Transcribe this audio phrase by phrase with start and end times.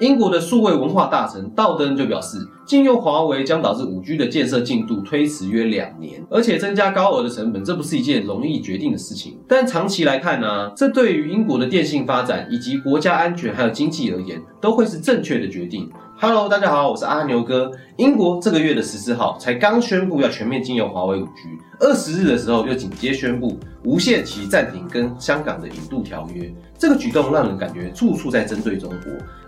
[0.00, 9.38] 英国的数位文化大臣道登就表示，禁用华为将导致 5G 的建设进度推迟约两年，而且增加高额的成本，这不是一件容易决定的事情。
[9.46, 15.90] 但长期来看呢，这对于英国的电信发展以及国家安全还有经济而言，都会是正确的决定。
[16.22, 17.72] Hello，大家好，我是阿牛哥。
[17.96, 21.48] 英国这个月的十四号才刚宣布要全面禁用华为五 G，
[21.78, 26.52] 二十日的时候又紧接宣布无限期暂停跟香港的引渡条约。
[26.78, 28.98] 这个举动让人感觉处处在针对中国。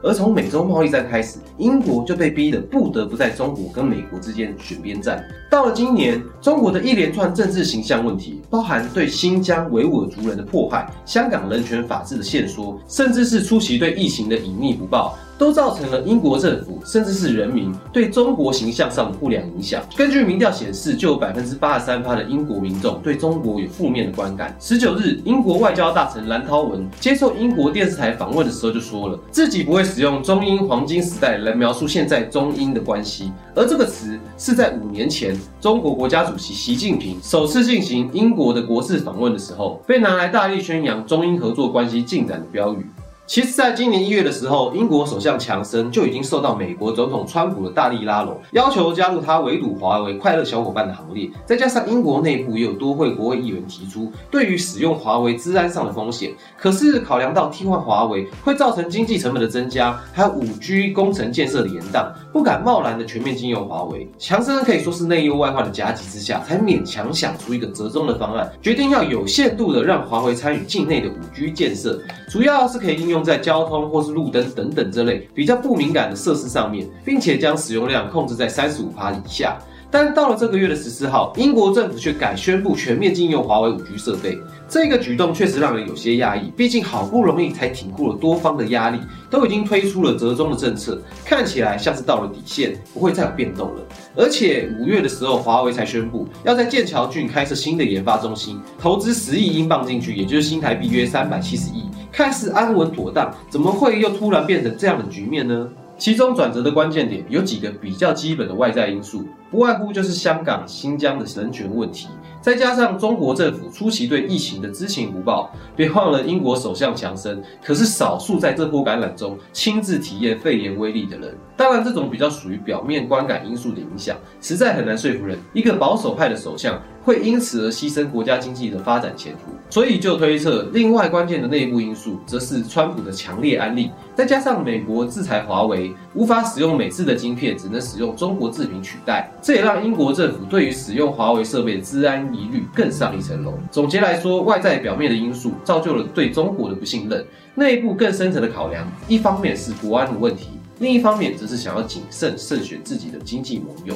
[0.03, 5.23] 而从美洲贸易战开始，英国就被逼得不得不在中国跟美国之间选边站。
[5.51, 15.19] 到了今年，中国的一连串政治形象问题，包含对新疆维吾尔族人的迫害、香港人权法治的限缩，甚至是出席对疫情的隐匿不报。
[15.43, 19.83] 都造成了英国政府甚至是人民对中国形象上的不良影响。
[19.97, 24.57] 根据民调显示，就有百分之八十三的英国民众对中国有负面的观感。
[24.61, 42.87] 十九日，英国外交大臣蓝韬文接受英国电视台访问的时候就说了，自己不会使用中英黄金时代来描述现在中英的关系，而这个词是在五年前中国国家主席习近平首次进行英国的国事访问的时候，被拿来大力宣扬中英合作关系进展的标语。
[43.33, 51.31] 其实，在今年一月的时候，英国首相强森就已经受到美国总统川普的大力拉拢，要求加入他围堵华为快乐小伙伴的行列。
[51.47, 64.07] 再加上英国内部也有多位国会议员提出，对于使用华为治安上的风险，可是考量到替换华为会造成经济成本的增加，还有五 G 工程建设的延宕，不敢贸然的全面禁用华为。
[64.19, 73.22] 强森可以说是内忧外患的夹击之下，才勉强想出一个折中的方案，决定要有限度的让华为参与境内的五 G 建设，主要是可以应用。
[73.23, 79.59] 在交通或是路灯等等这类比较不敏感的设施上面，并且将使用量控制在三十五帕以下。
[79.93, 84.39] 但到了这个月的十四号，英国政府却改宣布全面禁用华为五 G 设备。
[84.67, 88.99] 这个举动确实让人有些讶异，毕竟好不容易才挺过了多方的压力，
[89.29, 93.83] 都已经推出了折中的政策，看起来像是到了底线，不会再有变动了。
[94.17, 101.85] 而且五月的时候，华为才宣布要在剑桥郡开设新的研发中心，投资十亿英镑进去，也就是新台币约三百七十亿。
[102.11, 105.69] 看似安稳妥当，怎么会又突然变成这样的局面呢？
[106.03, 112.09] 其中转折的关键点有几个比较基本的外在因素，不外乎就是香港、新疆的人权问题。
[112.41, 121.39] 再加上中国政府初期对疫情的知情不报，别忘了英国首相强生可是少数在这波感染中亲自体验肺炎威力的人。
[121.57, 125.39] 当然，这种比较属于表面观感因素的影响，实在很难说服人。
[125.53, 142.23] 一个保守派的首相会因此而牺牲国家经济的发展前途，所以就推测，另外关键的内部因素，则是川普的强烈安利，再加上美国制裁华为，无法使用美制的晶片，只能使用中国制品取代，这也让英国政府对于使用华为设备的治安。
[142.33, 143.53] 疑虑更上一层楼。
[143.71, 147.25] 总结来说，外在表面的因素造就了对中国的不信任，
[147.55, 150.49] 内部更深层的考量，一方面是国安的问题，
[150.79, 153.95] 另一方面则是想要谨慎慎选自己的经济盟友。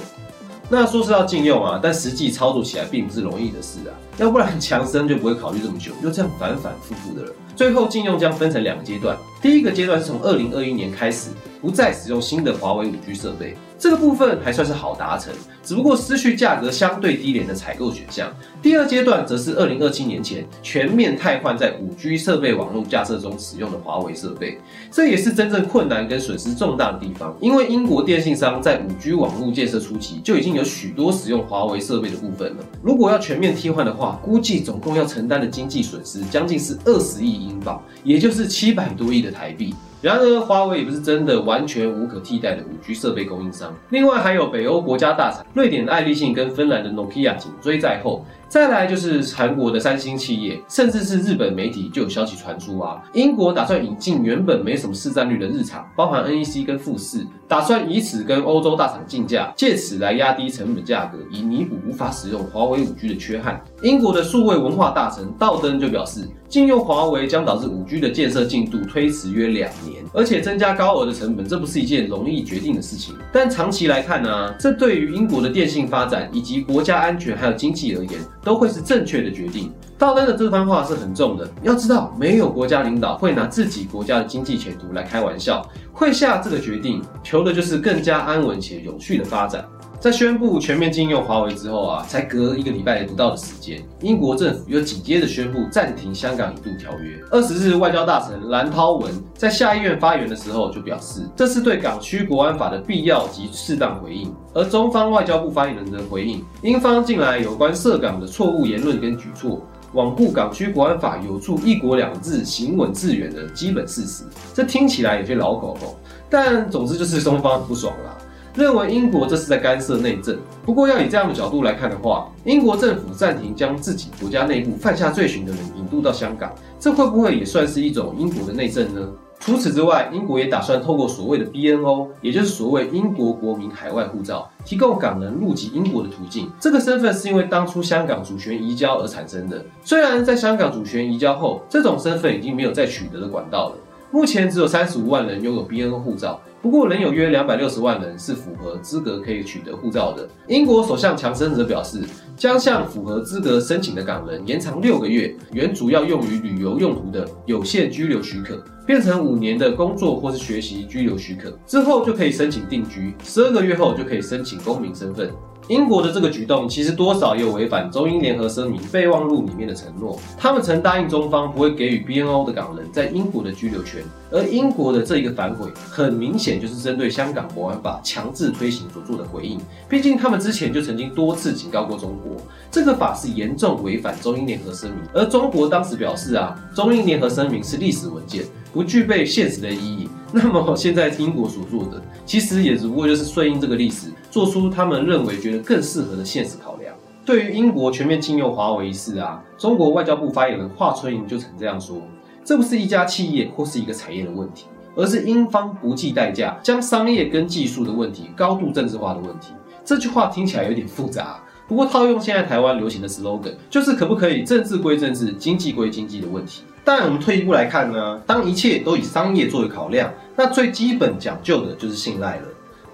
[0.69, 3.95] 那说是要禁用啊，但实际操作起来并不是容易的事啊。
[4.19, 7.33] 要不然强生就不会考虑这么久，就这样反反复复的了。
[7.55, 11.31] 最后禁用将分成两个阶段，第一个阶段是从二零二一年开始，
[11.61, 13.55] 不再使用新的华为五 G 设备。
[13.79, 15.33] 这个部分还算是好达成，
[15.63, 18.33] 只不过失去价格相对低廉的采购选项。
[18.63, 24.59] 第二阶段则是二零二七年前全面汰换在五 G 设备网络架设中使用的华为设备，
[24.91, 27.37] 这也是真正困难跟损失重大的地方。
[27.41, 39.75] 因为英国电信商在五 G 网络建设初期就已经有许多使用华为设备的部分了，如果要全面替换的话，估计总共要承担的经济损失将近是二十亿英镑，也就是七百多亿的台币。
[40.07, 43.75] 然而，华为也不是真的完全无可替代的五 G 设备供应商。
[43.89, 48.25] 另外，还有北欧国家大厂瑞典的爱立信跟芬兰的 Nokia 紧追在后。
[48.49, 63.61] 再来就是韩国的三星企业，甚至是日本媒体就有消息传出啊，英国打算引进原本没什么市占率的日厂，包含 NEC 跟富士，打算以此跟欧洲大厂竞价，借此来压低成本价格，以弥补无法使用华为五 G 的缺憾。
[63.83, 73.15] 英国的数位文化大臣道登就表示，禁用华为将导致五 G 的建设进度推迟约两年，而且增加高额的成本，这不是一件容易决定的事情。
[73.33, 78.13] 但长期来看呢，这对于英国的电信发展以及国家安全还有经济而言，
[78.47, 79.73] 都会是正确的决定。
[79.99, 89.67] 道登的这番话是很重的，要知道，没有国家领导会拿自己国家的经济前途来开玩笑，会下这个决定，求的就是更加安稳且有序的发展。
[89.99, 97.19] 在宣布全面禁用华为之后啊，才隔一个礼拜不到的时间，英国政府又紧接着宣布暂停香港引渡条约。
[97.31, 104.33] 二十日，外交大臣蓝涛文在下议院发言的时候就表示，这是对港区国安法的必要及适当回应。
[104.55, 109.61] 而中方外交部发言人则回应，英方近来有关涉港的错误言论跟举措。
[109.95, 114.25] 罔顾港区国安法有助一国两制行稳致远的基本事实。
[114.53, 115.95] 这听起来有些老口哦，
[116.29, 118.19] 但总之就是中方不爽啦。
[118.57, 120.37] 认为英国这是在干涉内政。
[120.65, 129.07] 不过要以这样的角度来看的话，英国政府暂停将自己国家内部犯下罪行的人引渡到香港，这会不会也算是一种英国的内政呢？
[129.39, 136.51] 除此之外，英国也打算透过所谓的 BNO，也就是所谓英国国民海外护照，提供港人入籍英国的途径。
[136.59, 139.63] 这个身份是因为当初香港主权移交而产生的。
[139.85, 143.75] 虽然在香港主权移交后，这种身份已经没有再取得的管道了。
[144.11, 146.41] 目前只有三十五万人拥有 BN 护照。
[146.63, 150.29] 不过，仍有约两百六十万人是符合资格可以取得护照的。
[150.49, 152.01] 英国首相强森则表示，
[152.37, 165.31] 将向符合资格申请的港人延长六个月原主要用于旅游用途的有限居留许可，变成五年的工作或是学习居留许可，之后就可以申请定居，十二个月后就可以申请公民身份。
[165.69, 170.17] 英国的这个举动其实多少也有违反中英联合声明备忘录里面的承诺。
[170.39, 179.59] 他们曾答应中方不会给予 BNO 的港人在英国的居留权，而英国的这一个反悔，很明显就是针对香港国安法强制推行所做的回应。
[179.89, 182.37] 毕竟他们之前就曾经多次警告过中国，
[182.71, 185.01] 这个法是严重违反中英联合声明。
[185.13, 190.09] 而中国当时表示啊，中英联合声明是历史文件，不具备现实的意义。
[190.33, 194.09] 那么现在英国所做的，其实也只不过就是顺应这个历史。
[194.37, 196.95] 做出他们认为觉得更适合的现实考量。
[197.25, 201.97] 对于英国全面禁用华为一事啊，中国外交部发言人华春莹就曾这样说
[202.45, 209.55] ：“这不是一家企业或是一个产业的问题，而是英方不计代价将商业跟技术的问题高度政治化的问题。”
[209.87, 216.63] 这句话听起来有点复杂，不过套用现在台湾流行的 slogan，就是可不可以政治归政治，经济归经济的问题。
[216.85, 222.43] 但我们退一步来看呢，当一切都以商业作为考量，那最基本讲究的就是信赖了。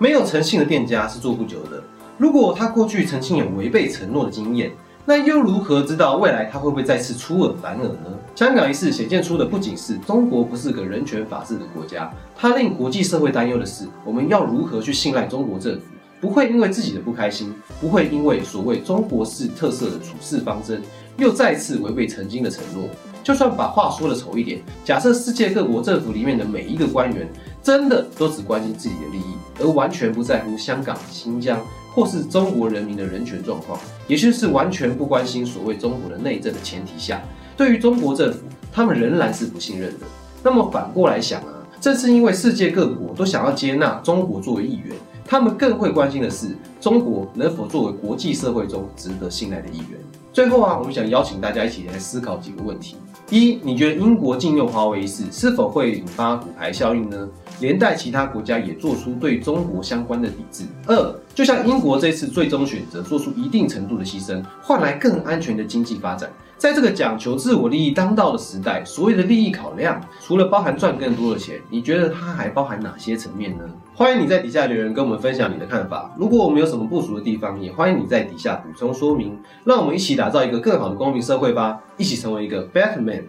[0.03, 1.81] 没有诚信的店家是做不久的。
[2.19, 4.73] 如果他过去曾经有违背承诺的经验，
[5.05, 8.19] 那又如何知道未来他会不会再次出尔反尔呢？
[8.35, 15.83] 香港一事显现出的不仅是中国不是个人权法治的国家，它令国际社会担忧的是，我们要如何去信赖中国政府，
[16.21, 20.83] 不会因为自己的不开心，不会因为所谓中国式特色的处事方针，
[21.17, 22.89] 又再次违背曾经的承诺。
[23.23, 27.29] 就算把话说的丑一点，假设世界各国政府里面的每一个官员
[27.63, 31.61] 真的都只关心自己的利益，而完全不在乎香港、新疆
[31.95, 33.79] 或是中国人民的人权状况，
[34.09, 37.23] 也就是完全不关心所谓中国的内政的前提下，
[37.57, 38.41] 对于中国政府，
[38.73, 40.07] 他们仍然是不信任的。
[40.43, 50.01] 那么反过来想啊，正是因为世界各国都想要接纳中国作为一员，他们更会关心的是中国能否作为国际社会中值得信赖的一员。
[50.33, 52.97] 最后啊，我们想邀请大家一起来思考几个问题。
[53.33, 57.27] 一，你觉得英国禁用华为一事是否会引发骨牌效应呢？
[57.61, 60.65] 连带其他国家也做出对中国相关的抵制。
[60.87, 66.31] 二，就像英国这次最终选择做出一定程度的牺牲，换来更安全的经济发展。
[66.59, 73.65] 在这个讲求自我利益当道的时代，所谓的利益考量，除了包含赚更多的钱，你觉得它还包含哪些层面呢？
[73.95, 76.15] 欢迎你在底下留言跟我们分享你的看法。
[76.17, 79.37] 如果我们有什么不足的地方，也欢迎你在底下补充说明。
[79.65, 83.25] 让我们一起打造一个更好的公民社会吧，一起成为一个 better man。